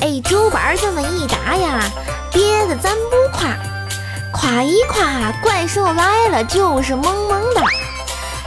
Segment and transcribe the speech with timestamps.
[0.00, 1.80] 哎，主板这么一打呀，
[2.32, 3.54] 别的咱不夸，
[4.32, 7.62] 夸一夸，怪兽来了就是萌萌哒。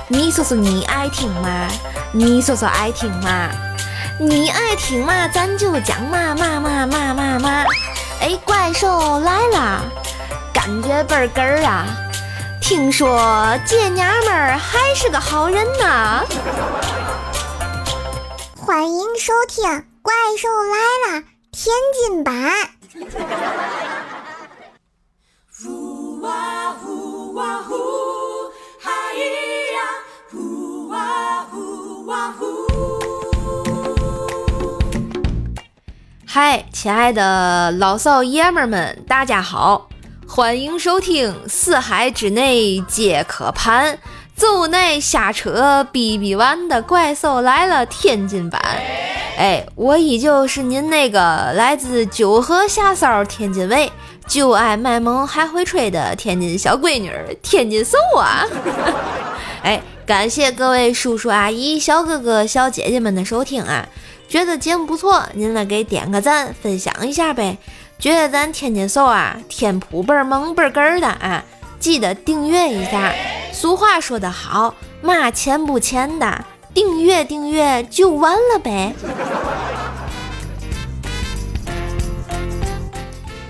[0.07, 1.67] 你说说你爱听吗？
[2.11, 3.49] 你说说爱听吗？
[4.19, 7.65] 你爱听嘛，咱就讲嘛嘛嘛嘛嘛嘛。
[8.19, 9.83] 哎，怪兽来了，
[10.51, 11.85] 感觉倍儿哏儿啊！
[12.61, 16.23] 听说这娘们儿还是个好人呢。
[18.57, 19.63] 欢迎收听
[20.01, 21.21] 《怪兽来了》
[21.55, 22.51] 天津版。
[36.25, 39.87] 嗨，亲爱的老少爷们儿们，大家好，
[40.27, 43.99] 欢迎收听《四海之内皆可攀，
[44.35, 48.59] 走乃下车必必完》的怪兽来了天津版。
[49.37, 53.91] 哎，我依旧是您那个来自九河下梢天津卫，
[54.27, 58.45] 就爱卖萌还会吹的天津小闺女儿天津瘦啊！
[59.63, 63.87] 哎，感谢各位叔叔阿姨、小哥哥、小姐姐们的收听啊！
[64.29, 67.57] 觉得节目不错，您来给点个赞，分享一下呗。
[67.99, 71.43] 觉得咱天津瘦啊，天普倍儿萌倍儿哏儿的啊，
[71.79, 73.13] 记得订阅一下。
[73.51, 78.93] 俗话说得好，嘛钱不钱的，订阅订阅就完了呗。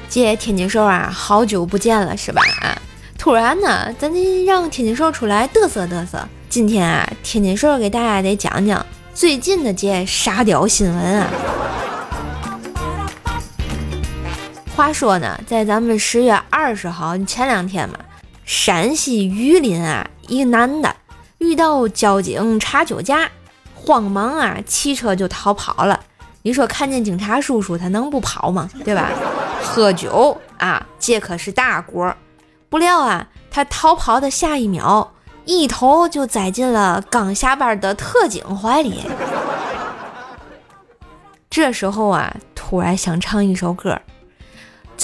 [0.09, 2.41] 这，天津瘦啊，好久不见了是吧？
[2.61, 2.77] 啊，
[3.17, 6.27] 突然呢，咱得让天津瘦出来嘚瑟嘚瑟。
[6.49, 8.85] 今天啊，天津瘦给大家得讲讲。
[9.13, 11.27] 最近的这沙雕新闻啊，
[14.75, 17.97] 话说呢，在咱们十月二十号前两天嘛，
[18.43, 20.95] 陕西榆林啊，一个男的
[21.43, 23.29] 遇到交警查酒驾，
[23.75, 25.99] 慌忙啊骑车就逃跑了。
[26.41, 28.69] 你说看见警察叔叔他能不跑吗？
[28.85, 29.09] 对吧？
[29.61, 32.15] 喝酒啊，这可是大锅。
[32.69, 35.11] 不料啊，他逃跑的下一秒。
[35.45, 39.01] 一头就栽进了刚下班的特警怀里。
[41.51, 43.99] 这时候啊，突然想唱一首歌。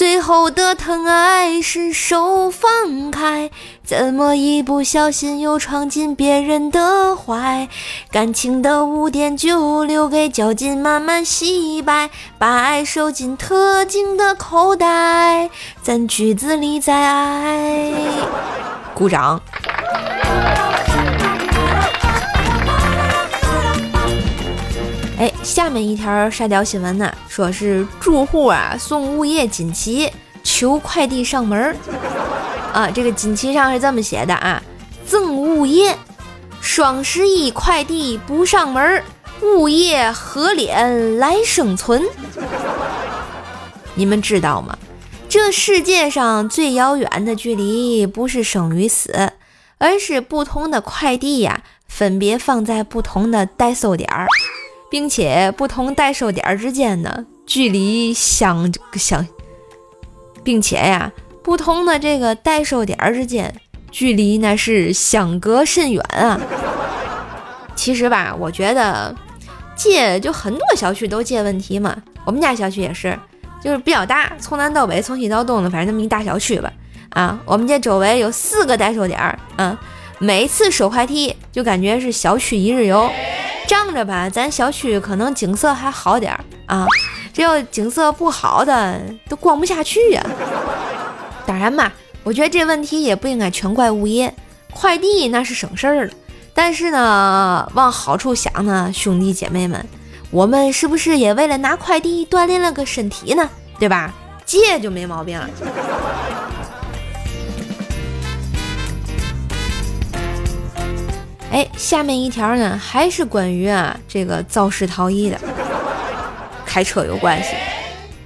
[0.00, 3.50] 最后的疼爱是手放开，
[3.84, 7.68] 怎么一不小心又闯进别人的怀？
[8.10, 15.50] 感情的污点就留给交警慢慢洗白，把爱收进特警的口袋，
[15.82, 17.92] 咱局子里再爱。
[18.94, 19.38] 鼓掌。
[25.20, 30.10] 哎，下面一条沙雕新闻呢，说是住户啊送物业锦旗
[30.42, 31.76] 求快递上门
[32.72, 34.62] 啊，这个锦旗上是这么写的啊：
[35.06, 35.94] 赠物业，
[36.62, 39.02] 双十一快递不上门，
[39.42, 42.02] 物业何脸来生存？
[43.94, 44.78] 你们知道吗？
[45.28, 49.32] 这世界上最遥远的距离不是生与死，
[49.76, 54.26] 而是不同的快递呀，分别放在不同的代收点儿。
[54.90, 59.26] 并且不同代收点之间呢，距离相相，
[60.42, 61.12] 并且呀，
[61.42, 63.54] 不同的这个代收点之间
[63.90, 66.40] 距离那是相隔甚远啊。
[67.76, 69.14] 其实吧，我觉得
[69.74, 71.96] 借就很多小区都借问题嘛。
[72.26, 73.18] 我们家小区也是，
[73.62, 76.70] 就是比较大，从南到北，从西到东的，反正这么一大小区吧。
[77.10, 79.76] 啊，我们这周围有四个代收点，嗯，
[80.18, 83.10] 每次收快递就感觉是小区一日游。
[83.70, 86.84] 仗着吧，咱小区可能景色还好点儿啊，
[87.32, 90.26] 这要景色不好的都逛不下去呀。
[91.46, 91.92] 当然嘛，
[92.24, 94.34] 我觉得这问题也不应该全怪物业，
[94.72, 96.12] 快递那是省事儿了。
[96.52, 99.86] 但是呢，往好处想呢，兄弟姐妹们，
[100.32, 103.48] 我们是不是也为了拿快递锻炼了个身体呢？
[103.78, 104.12] 对吧？
[104.44, 105.48] 借就没毛病了。
[111.50, 115.38] 哎，下面一条呢，还是关于啊这个肇事逃逸的，
[116.64, 117.54] 开车有关系。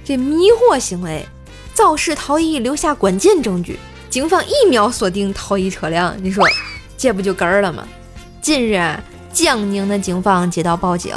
[0.03, 1.25] 这迷惑行为，
[1.73, 3.79] 肇事逃逸留下关键证据，
[4.11, 6.15] 警方一秒锁定逃逸车辆。
[6.21, 6.45] 你说
[6.95, 7.87] 这不就根儿了吗？
[8.43, 9.01] 近日啊，
[9.33, 11.15] 江宁的警方接到报警，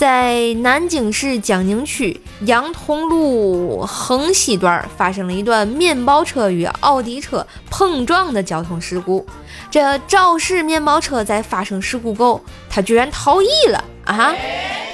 [0.00, 9.26] 在南京市江宁区杨桐路横西段发生了一段面包车与奥迪车碰撞的交通事故。
[9.70, 14.34] 这肇事面包车在发生事故后，他居然逃逸了啊！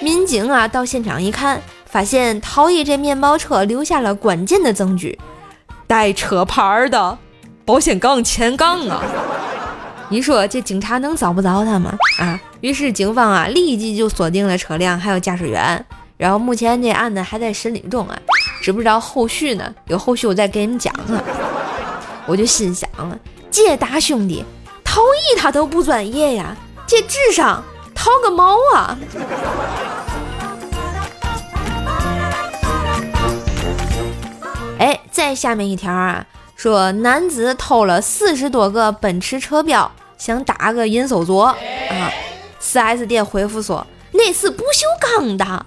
[0.03, 5.17] 民警啊到现场一看，发现逃逸这面包车留下了关键的证据，
[5.87, 7.17] 带车牌的
[7.64, 9.05] 保险杠前杠啊！
[10.08, 11.97] 你说这警察能找不着他吗？
[12.19, 12.41] 啊！
[12.66, 15.84] 于是警方啊立即就锁定了车辆还有驾驶员，
[16.16, 18.18] 然后目前这案子还在审理中啊，
[18.60, 19.72] 知不知道后续呢？
[19.86, 21.22] 有后续我再给你们讲啊。
[22.26, 23.16] 我就心想了，
[23.52, 24.44] 这大兄弟
[24.82, 26.56] 逃逸他都不专业呀，
[26.88, 27.62] 这智商
[27.94, 28.98] 逃个毛啊！
[34.80, 36.26] 哎，再下面一条啊，
[36.56, 39.88] 说男子偷了四十多个奔驰车标，
[40.19, 41.54] 想打个银手镯啊。
[42.61, 45.67] 4S 店回复说那是不锈钢的啊。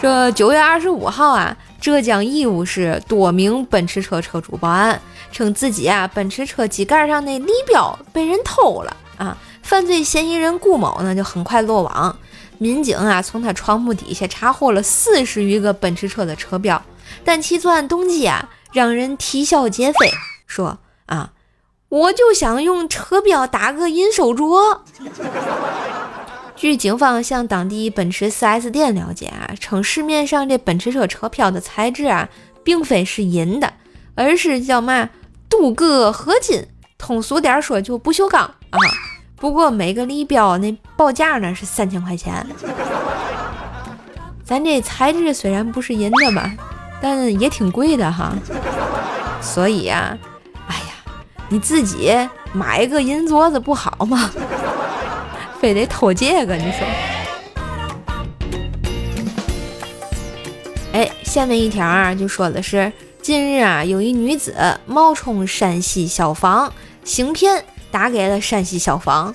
[0.00, 1.56] 说九月二十五号啊。
[1.80, 9.36] 浙江义乌市多名奔驰车车主报案，称自己啊奔驰车机盖上那立标被人偷了啊！
[9.64, 12.16] 犯罪嫌疑人顾某呢就很快落网，
[12.58, 16.80] 民警啊从他床铺底下查获了四十余个奔驰车的车标，
[17.24, 20.08] 但其作案动机啊让人啼笑皆非，
[20.46, 21.32] 说啊
[21.92, 24.78] 我就想用车标打个银手镯。
[26.56, 32.26] 据警方向当地奔驰 4S 店了解啊，称市面上这奔驰车车标的材质啊，
[32.64, 33.70] 并非是银的，
[34.14, 35.10] 而是叫嘛
[35.50, 36.66] 镀铬合金，
[36.96, 38.78] 通俗点说就不锈钢啊。
[39.36, 42.46] 不过每个立标那报价呢是三千块钱。
[44.42, 46.50] 咱这材质虽然不是银的吧，
[47.02, 48.32] 但也挺贵的哈。
[49.42, 50.16] 所以啊，
[51.52, 52.10] 你自己
[52.54, 54.30] 买一个银镯子不好吗？
[55.60, 56.78] 非得偷这个，你说？
[60.94, 62.90] 哎，下面一条啊，就说的是
[63.20, 64.54] 近日啊，有一女子
[64.86, 66.72] 冒充山西消防，
[67.04, 69.34] 行骗打给了山西消防。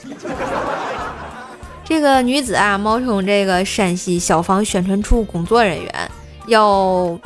[1.85, 6.11] 这个女子啊，冒充这个山西消防宣传处工作人员，
[6.47, 7.19] 要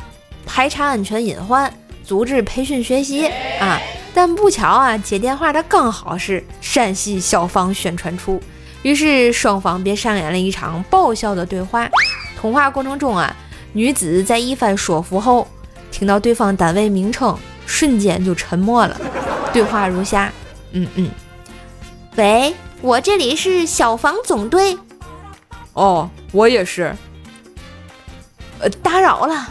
[0.44, 1.72] 排查安全隐患，
[2.04, 3.26] 组织培训学习
[3.58, 3.80] 啊。
[4.14, 8.40] 但不巧啊，接电话的刚好是山西消防宣传处。
[8.82, 11.88] 于是双方便上演了一场爆笑的对话。
[12.36, 13.34] 通话过程中啊，
[13.72, 15.46] 女子在一番说服后，
[15.90, 19.00] 听到对方单位名称，瞬间就沉默了。
[19.52, 20.32] 对话如下：
[20.72, 21.10] 嗯嗯，
[22.16, 24.76] 喂，我这里是消防总队。
[25.74, 26.94] 哦，我也是。
[28.58, 29.48] 呃，打扰了。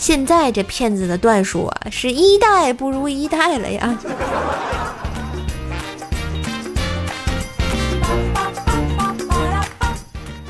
[0.00, 3.98] 现在这骗子的段数啊，是一代不如一代了呀。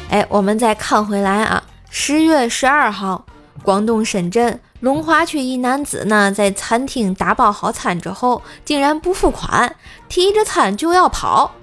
[0.08, 3.26] 哎，我们再看回来啊，十月十二号，
[3.64, 9.74] 广东深圳龙华区一男子呢，在餐厅打包好餐之后，竟然不付款，
[10.08, 11.56] 提着餐就要跑。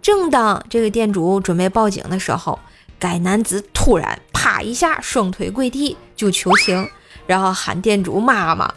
[0.00, 2.60] 正当这个店主准备报警的时候，
[3.00, 6.88] 该男子突然啪一下双腿跪地就求情，
[7.26, 8.72] 然后喊店主 妈妈，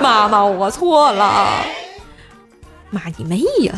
[0.00, 1.48] 妈妈我错了，
[2.90, 3.74] 妈你妹呀！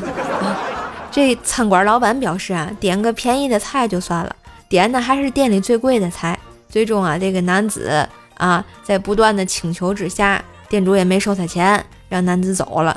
[1.11, 4.37] 这餐馆老板表示啊，点个便宜的菜就算了。
[4.69, 6.39] 点的还是店里最贵的菜，
[6.69, 12.97] 最终啊，这个男子啊，在不断的请求之下，店主也没收他钱，让男子走了。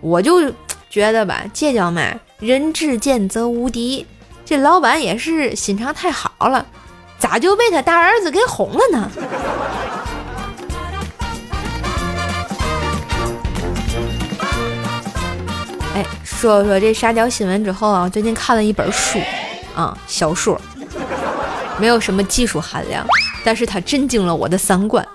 [0.00, 0.52] 我就
[0.88, 2.02] 觉得吧，这叫嘛，
[2.38, 4.06] 人至贱则无敌。
[4.44, 6.64] 这老板也是心肠太好了，
[7.18, 9.10] 咋就被他大儿子给哄了呢？
[15.94, 19.18] 哎，说说这沙雕新闻之后啊，最近看了一本书
[19.74, 20.58] 啊，小说。
[21.78, 23.04] 没有什么技术含量，
[23.44, 25.06] 但是它震惊了我的三观。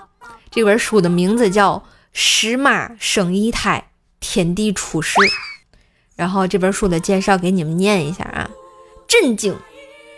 [0.52, 1.76] 这本书的名字叫
[2.14, 5.16] 《石马生一胎，天地出世》。
[6.16, 8.50] 然后这本书的介绍给你们念一下啊：
[9.08, 9.56] 震惊，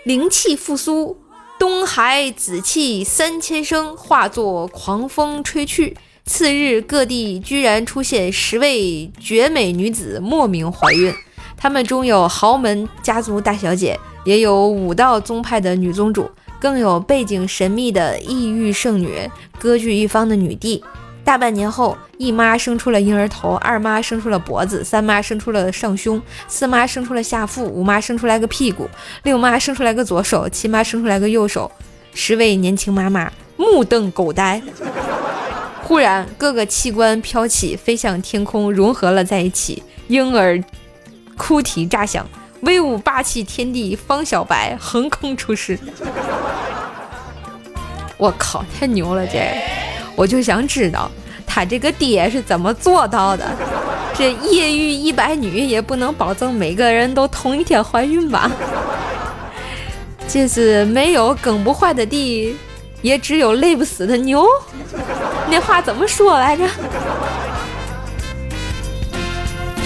[0.04, 1.22] 灵气复苏，
[1.58, 5.96] 东海紫气三千升，化作狂风吹去。
[6.30, 11.12] 次日，各地居然出现十位绝美女子，莫名怀孕。
[11.58, 14.00] 她们中有豪门家族大小姐。
[14.26, 20.84] 也有武道宗派的女宗主，更有背景神秘的异域圣女，割据一方的女帝。
[21.24, 28.88] 大半年后，一妈生出了婴儿头，二妈生出了脖子，三妈生出了上胸，四妈生出了下腹，五妈生出来个屁股，
[29.24, 31.72] 六妈生出来个左手，七妈生出来个右手。
[32.14, 34.62] 十位年轻妈妈目瞪口呆。
[35.90, 39.82] 忽然，各个器官飘起，飞向天空，融合了在一起。
[40.08, 40.64] 婴儿
[41.36, 42.24] 哭啼炸响。
[42.62, 45.80] 威武霸气天地方小白横空出世，
[48.18, 49.26] 我靠，太牛了！
[49.26, 49.40] 这
[50.16, 51.10] 我就想知道
[51.48, 53.50] 他这个爹是怎么做到的。
[54.14, 58.52] 这夜遇一百女也不能保证每个人都同一天怀孕吧？
[60.28, 62.56] 这是没有耕不坏的地，
[63.02, 64.46] 也只有累不死的牛。
[65.50, 66.68] 那话怎么说来着？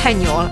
[0.02, 0.52] 太牛了！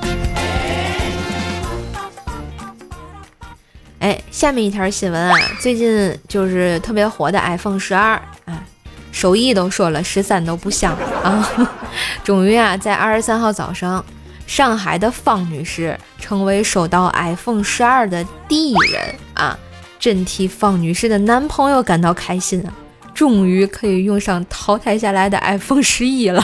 [3.99, 8.13] 哎，下面一条新闻啊，最近就是特别火的 iPhone 十二
[8.45, 8.63] 啊，
[9.11, 11.47] 首亿都说了，十三都不香啊。
[12.23, 14.03] 终于啊，在二十三号早上，
[14.47, 19.59] 上海的方女士成为收到 iPhone 十二的第一人啊，
[20.01, 22.73] 真替方女士的男朋友感到开心啊，
[23.13, 26.43] 终于可以用上淘汰下来的 iPhone 十一了，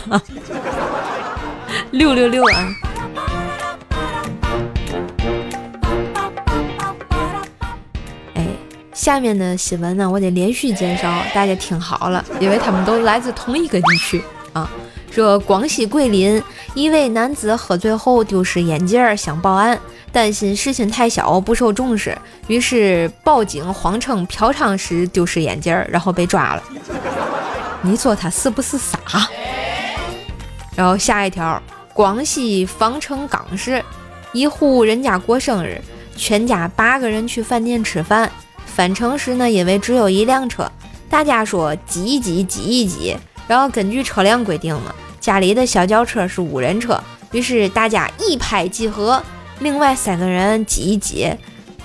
[1.89, 2.69] 六六六啊！
[8.93, 14.21] 下面的新闻呢，我得连续介绍，大家听好了，因为他们都来自同一个地区
[14.53, 14.69] 啊。
[15.09, 16.39] 说广西桂林
[16.75, 19.79] 一位男子喝醉后丢失眼镜，想报案，
[20.11, 26.63] 担心事情太小不受重视，于是报警，谎称嫖娼时丢失眼镜，然后被抓了。
[27.81, 28.99] 你说他是不是傻？
[30.75, 31.61] 然后下一条，
[31.93, 33.83] 广西防城港市
[34.31, 35.81] 一户人家过生日，
[36.15, 38.31] 全家八个人去饭店吃饭。
[38.65, 40.71] 返程时呢，因为只有一辆车，
[41.09, 43.17] 大家说挤一挤，挤一挤。
[43.47, 49.23] 然后根据车辆规定嘛，家里的小轿车是五人车，于是大家一拍即合，
[49.59, 51.33] 另外三个人挤一挤，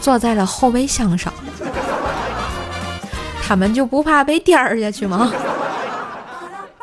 [0.01, 1.33] 坐在了后备箱上。
[3.43, 5.33] 他们就不怕被颠下去吗？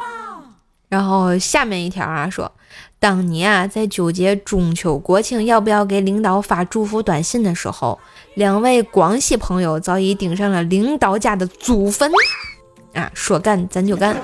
[0.90, 2.52] 然后下面一条啊说。
[3.02, 7.98] 当你啊在纠结中秋国庆要不要给领导发祝福短信的时候，
[8.34, 12.12] 两位广西朋友早已盯上了领导家的祖坟
[12.94, 13.10] 啊！
[13.14, 14.18] 说干咱就干，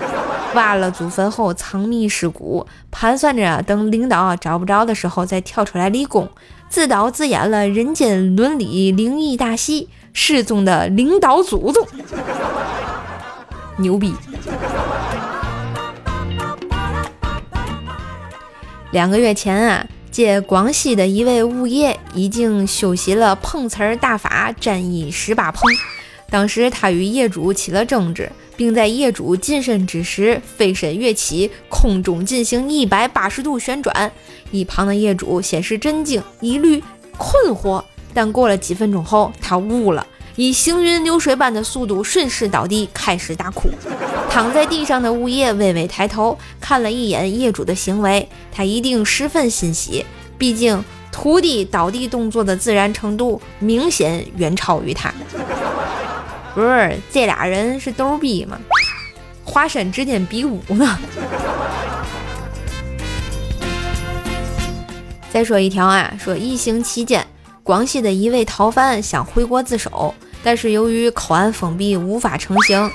[0.55, 6.27] 挖了祖坟后藏匿尸骨，盘算着等领导找不着的时候再跳出来立功，
[6.67, 9.83] 自导自演了人间伦理灵异大戏
[10.13, 11.85] 《失踪的领导祖宗》，
[13.77, 14.15] 牛逼！
[18.91, 25.61] 两个月前啊，借广西的一位物业已经修习了碰瓷儿大法，沾衣十八碰。
[26.29, 34.11] 当时他与业主起了争执，并在业主近身之时飞身跃起，空中进行一百八十度旋转。
[34.51, 36.83] 一旁的业主先是震惊、疑虑、
[37.17, 40.05] 困惑，但过了几分钟后，他悟了。
[40.35, 43.69] 以行云流水般的速度顺势倒地，开始大哭。
[44.29, 50.05] 躺在地上的物业微微抬头看了一眼业主的行为，他一定十分欣喜，
[50.37, 55.13] 毕竟徒弟倒地动作的自然程度明显远超于他。
[56.55, 58.57] 不是这俩人是逗逼吗？
[59.43, 60.97] 华山之间比武呢？
[65.29, 67.27] 再说一条啊，说疫情期间，
[67.61, 70.15] 广西的一位逃犯想回国自首。
[70.41, 72.89] 但是由于口岸封闭，无法成行，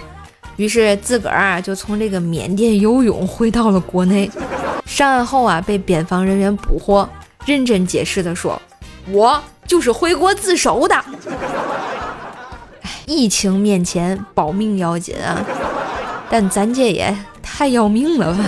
[0.57, 4.31] 于是自个儿啊就从这个缅甸游泳回到了国内。
[4.87, 7.07] 上岸后啊，被边防人员捕获，
[7.45, 8.61] 认真解释的说
[9.13, 11.05] ：“我就是回国自首的。”
[13.11, 15.45] 疫情面前，保命要紧啊！
[16.31, 17.13] 但咱这也
[17.43, 18.45] 太要命了吧！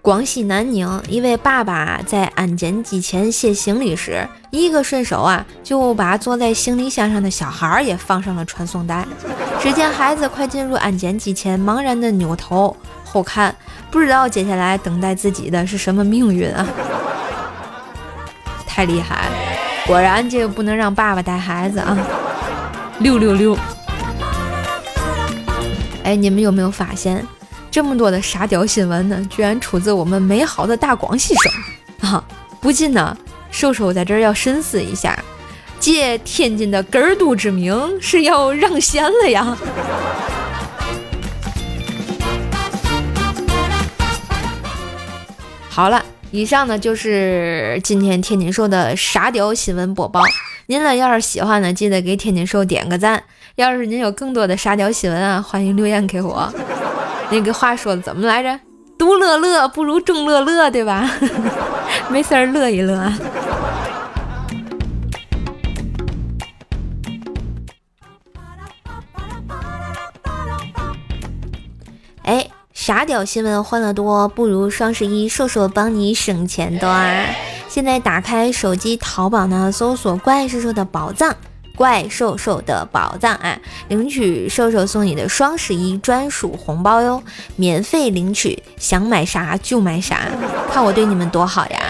[0.00, 9.06] 广西南宁一位爸爸在安检机前卸行李时，一个顺手啊，就把坐在行李箱上的小孩也放上了传送带。
[9.60, 13.54] 只见孩子快进入安检机前，茫然的扭头后看，
[13.90, 16.66] 不知道接下来等待自己的是什么命运啊！
[18.66, 19.28] 太厉害，
[19.90, 21.98] 果然这个不能让爸爸带孩子啊！
[23.00, 23.58] 六六六！
[26.04, 27.26] 哎，你们有没有发现？
[27.72, 32.22] 这么多的沙雕新闻呢，居然出自我们美好的大广西省啊！
[32.60, 33.16] 不禁呢，
[33.50, 35.18] 瘦瘦在这儿要深思一下，
[35.80, 39.58] 借天津的根儿都之名，是要让贤了呀！
[45.68, 46.00] 好了，
[46.32, 50.22] 以上呢就是今天天津兽的傻屌新闻播报。
[50.66, 53.22] 您呢要是喜欢呢，记得给天津兽点个赞。
[53.56, 56.52] 要是您有更多的傻屌新闻啊，欢迎留言给我。
[57.30, 58.60] 那个话说的怎么来着？
[58.96, 61.10] 独乐乐不如众乐乐，对吧？
[62.08, 63.12] 没事儿乐一乐。
[72.90, 77.24] 傻屌新闻欢乐多，不如双十一瘦瘦帮你省钱多啊！
[77.68, 81.32] 现在打开手机淘宝呢，搜索“怪兽兽的宝藏”。
[81.76, 83.56] 怪兽兽的宝藏啊！
[83.86, 87.22] 领取兽兽送你的双十一专属红包哟，
[87.54, 90.26] 免费领取，想买啥就买啥，
[90.72, 91.80] 看我对你们多好呀，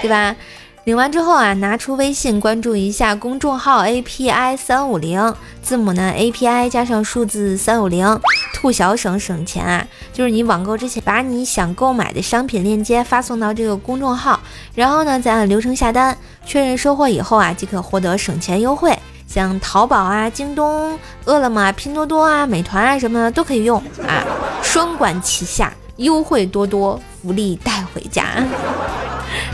[0.00, 0.36] 对吧？
[0.84, 8.20] 领完之后啊，拿出微信关注一下公众号 API 三五零，字母呢 API 加上数字三五零，
[8.52, 9.86] 兔小省省钱啊！
[10.12, 14.38] 就是你网购之前，把你想购买的商品链接发送到这个公众号，
[14.74, 16.14] 然后呢再按流程下单，
[16.44, 18.94] 确认收货以后啊，即可获得省钱优惠。
[19.26, 24.22] 像淘宝啊、京东、饿了么、拼多多啊、美团啊什么的都可以用啊，
[24.62, 28.22] 双管齐下，优惠多多，福利带回家。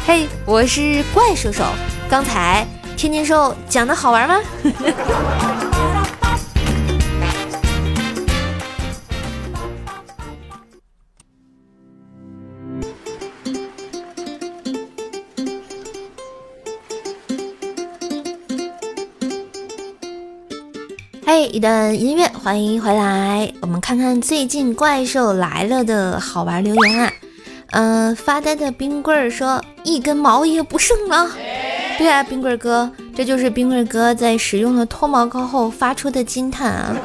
[0.07, 1.64] 嘿，我是怪兽兽。
[2.09, 2.66] 刚才
[2.97, 4.40] 天津兽讲的好玩吗？
[21.26, 23.52] 嘿，一段音乐，欢迎回来。
[23.61, 27.12] 我们看看最近怪兽来了的好玩留言啊。
[27.73, 31.29] 嗯，发呆的冰棍儿说一根毛也不剩了。
[31.99, 36.97] 对啊，冰棍儿哥，这就是冰棍儿哥在使用了脱毛膏后发出的惊叹啊。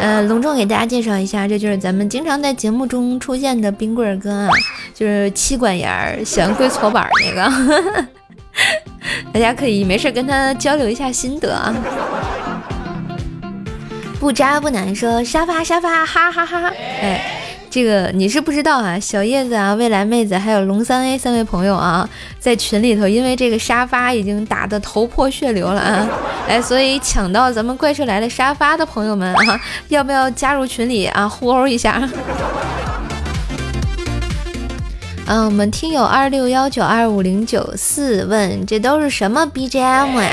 [0.00, 4.50] 呃，隆重给大家介绍一下，这就是咱们经常在节目中出现的冰棍儿哥啊，
[4.94, 8.06] 就是妻管严儿喜欢跪搓板那个。
[9.32, 11.74] 大家可以没事跟他交流一下心得啊。
[14.20, 17.43] 不渣不难说沙发沙发哈哈哈哈，哎。
[17.74, 26.08] 这个你是不知道啊，小叶子啊，未来妹子还有龙三 A 三位朋友啊，在群里头，因为这个沙发已经打得头破血流了啊，
[26.46, 32.08] 哎，所以抢到咱们怪兽来了沙发的朋友们啊，要不要加入群里啊，互殴一下？
[35.26, 40.30] 嗯，我们听友二六幺九二五零九四问，这都是什么 BGM 呀？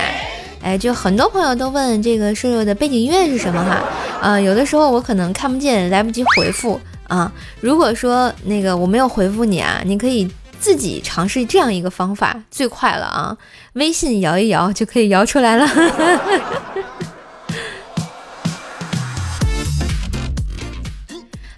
[0.62, 3.82] 哎，就很多朋友都问这个瘦瘦的背景音乐是什么哈？
[4.22, 6.80] 啊，有的时候我可能看不见，来不及回复。
[7.12, 10.26] 啊，如果说那个我没有回复你啊，你可以
[10.62, 13.38] 自己尝试这样一个方法，最快了啊！
[13.74, 15.68] 微信摇一摇就可以摇出来了。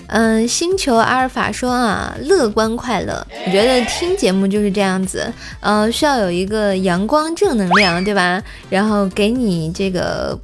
[0.07, 8.41] 嗯，星球阿尔法说啊，乐观快乐，我觉得听节目就是这样子，呃，需要有一个阳光正能量，对吧？
[8.71, 10.39] 然后给你这个。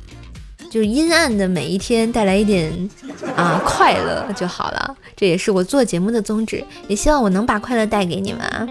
[0.72, 2.72] 就是阴暗的每一天带来一点
[3.36, 8.66] 啊快乐就好了，这也是我做节目的宗旨，也希望我能把快乐带给你们啊。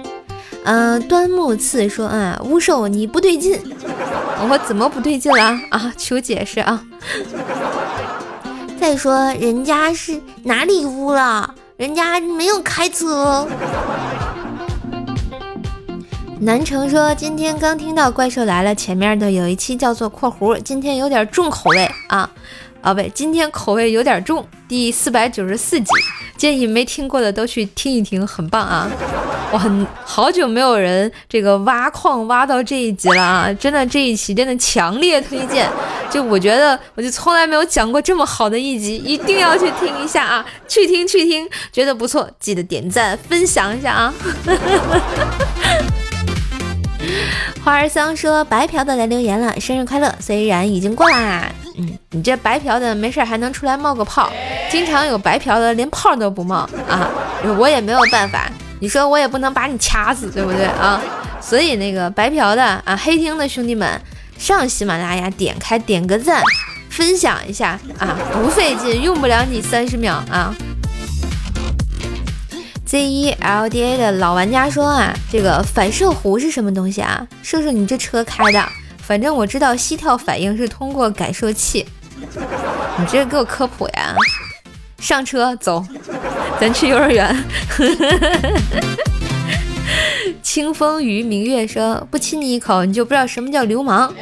[0.64, 3.60] 嗯，端木刺说啊，巫兽你不对劲，
[4.48, 5.92] 我怎么不对劲了啊？
[5.98, 6.82] 求解释啊！
[8.80, 11.54] 再说人家是哪里污了？
[11.76, 13.46] 人家没有开车。
[16.40, 22.30] 南城说：“今天刚听到怪兽来了，前面的有一期叫做‘括弧’，今天有点重口味啊，
[22.80, 24.46] 啊不，今天口味有点重。
[24.66, 25.90] 第四百九十四集，
[26.38, 28.88] 建议没听过的都去听一听，很棒啊！
[29.50, 35.68] 我很好久没有人这个挖矿挖到这一集了啊，真的这一期真的强烈推荐。
[36.08, 40.46] 就我觉得，我就从来没有讲过这么好的一集，一定要去听一下啊！
[40.68, 44.14] 去听去听，觉得不错，记得点赞分享一下啊！”
[47.64, 50.14] 花儿桑说：“白嫖的来留言了，生日快乐！
[50.20, 54.30] 虽然已经过啦，嗯，你这白嫖的没事还能出来冒个泡，
[54.70, 57.08] 经常有白嫖的连泡都不冒啊，
[57.56, 61.00] 我也没有办法，你说我也不能把你掐死，对不对啊？
[61.40, 64.00] 所以那个白嫖的啊，黑听的兄弟们，
[64.36, 66.42] 上喜马拉雅点开点个赞，
[66.90, 70.54] 分享一下啊，不费劲，用不了你三十秒啊。”
[72.84, 77.24] Z 一 L D A 的老玩家说啊，这个反射弧是什么东西啊？
[77.42, 78.66] 射射你这车开的，
[79.08, 81.86] 反正我知道膝跳反应是通过感受器。
[82.98, 84.14] 你这给我科普呀！
[84.98, 85.82] 上车走，
[86.60, 87.44] 咱去幼儿园。
[90.42, 94.12] 清风与明月说，不亲你一口，你就不知道什么叫流氓。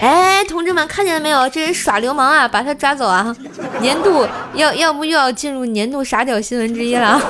[0.00, 1.46] 哎，同志们看见了没有？
[1.50, 2.48] 这是耍流氓啊！
[2.48, 3.36] 把他抓走啊！
[3.82, 7.20] 年度要要不又要进入年度傻屌新闻之一了。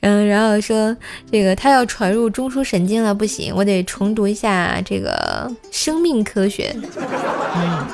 [0.00, 0.96] 嗯， 然后说
[1.30, 6.74] 这个他要传入中枢神经了，不行，我得重读一下这个生命科学。
[7.54, 7.86] 嗯，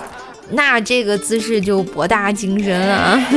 [0.50, 3.20] 那这个姿势就博大精深了。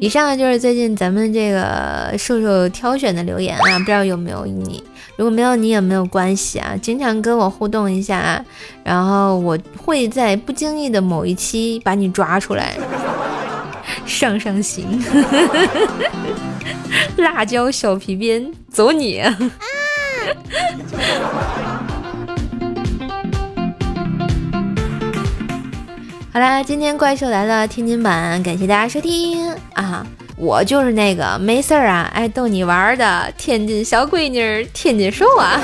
[0.00, 4.82] 以上就是最近咱们这个瘦瘦挑选的留言啊，不知道有没有你？
[5.18, 8.42] 如果没有你也没有关系啊，经常跟我互动一下，
[8.84, 12.78] 然后我会在不经意的某一期把你抓出来，
[14.06, 14.86] 上上心，
[17.18, 19.20] 辣椒小皮鞭，走你！
[26.38, 30.06] 好啦，今天怪兽来了天津版，感谢大家收听啊！
[30.36, 35.60] 我就是那个没事儿啊，爱逗你玩的天津小闺女，天津瘦啊。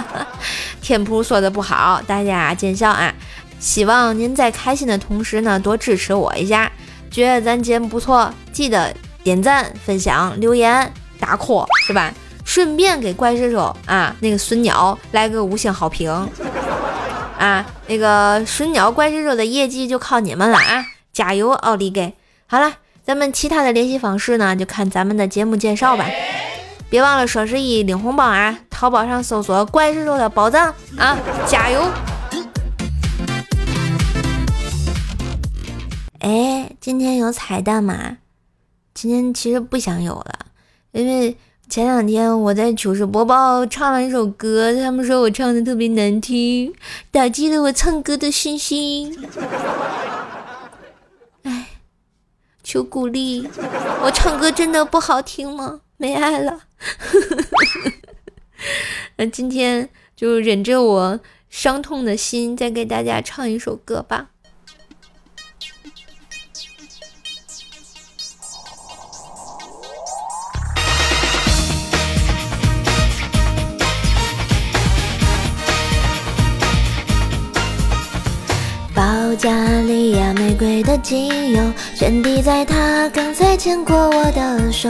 [0.80, 3.12] 天普说的不好，大家见笑啊。
[3.58, 6.72] 希望您在开心的同时呢，多支持我一下。
[7.10, 8.90] 觉得咱节目不错，记得
[9.22, 12.10] 点赞、分享、留言、打 call 是吧？
[12.42, 16.10] 顺便给怪兽兽啊，那个孙鸟来个五星好评
[17.38, 17.66] 啊！
[17.86, 20.86] 那个孙鸟怪兽的业绩就靠你们了啊！
[21.12, 22.14] 加油，奥利给！
[22.46, 26.06] 好了，咱们其他的联系方式呢，就看咱们的节目介绍吧。
[26.88, 28.58] 别忘了双十一领红包啊！
[28.70, 31.18] 淘宝上搜索“怪兽兽的宝藏”啊！
[31.46, 31.82] 加油！
[36.20, 38.18] 哎，今天有彩蛋吗？
[38.94, 40.46] 今天其实不想有了，
[40.92, 41.36] 因为
[41.68, 46.72] 前两天我在糗事播报唱了一首歌，他们说我唱的特别难听，
[47.10, 49.18] 打击了我唱歌的信心。
[51.42, 51.66] 哎，
[52.62, 53.48] 求鼓励！
[54.02, 55.80] 我唱歌真的不好听吗？
[55.96, 56.60] 没爱了。
[59.16, 64.30] 那今天就忍着我伤痛的心，再给大家唱一首歌吧。
[78.96, 79.04] 保
[79.34, 79.50] 加
[79.82, 81.62] 利亚玫瑰的精油，
[81.94, 84.88] 全滴在他刚才牵过我的手，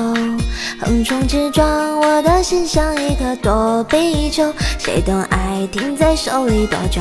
[0.80, 1.66] 横冲直撞，
[1.98, 7.00] 我的心像一颗躲避球，谁懂爱停在手里多久。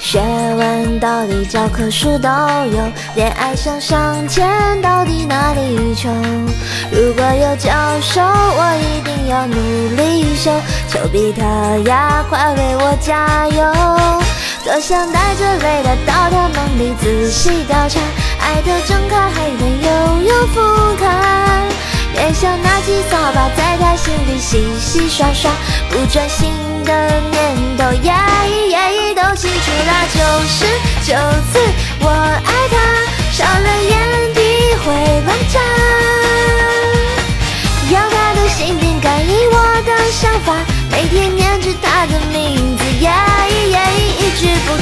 [0.00, 0.20] 学
[0.56, 2.82] 问道理教科书都有，
[3.14, 6.10] 恋爱想上签到底哪里求？
[6.90, 9.54] 如果有教授，我一定要努
[9.94, 10.50] 力修。
[10.88, 11.40] 丘比特
[11.88, 14.33] 呀，快为我加油！
[14.64, 18.00] 多想带着泪来到他梦里仔细调查，
[18.40, 19.88] 爱的正开，还能悠
[20.22, 21.04] 悠覆盖。
[22.14, 25.50] 别想拿起扫把在他心里洗洗刷刷，
[25.90, 26.50] 不专心
[26.82, 27.84] 的念头，
[29.14, 29.92] 都清除啦。
[30.14, 30.64] 九十
[31.04, 31.12] 九
[31.52, 31.60] 次
[32.00, 32.08] 我
[32.46, 32.53] 爱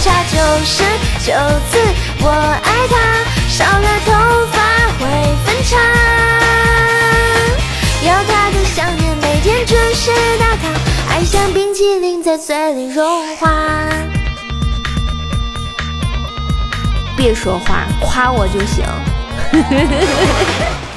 [0.03, 0.83] 差九十
[1.25, 1.33] 九
[1.71, 1.79] 次，
[2.23, 2.95] 我爱他，
[3.49, 4.11] 少了头
[4.51, 4.59] 发
[4.99, 5.01] 会
[5.45, 5.79] 分叉。
[8.05, 10.11] 要他的想念，每天准时
[10.41, 10.69] 打卡，
[11.09, 13.49] 爱像冰淇淋在嘴里融化。
[17.17, 18.85] 别说话，夸我就行。